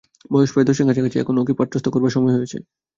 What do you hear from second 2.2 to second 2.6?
হয়েছে।